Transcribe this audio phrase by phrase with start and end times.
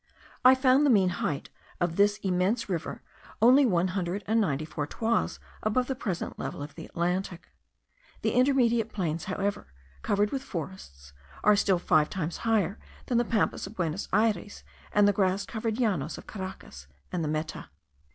[0.43, 3.03] I found the mean height of this immense river
[3.39, 7.49] only one hundred and ninety four toises above the present level of the Atlantic.
[8.23, 9.67] The intermediate plains, however,
[10.01, 15.07] covered with forests, are still five times higher than the Pampas of Buenos Ayres, and
[15.07, 17.69] the grass covered Llanos of Caracas and the Meta.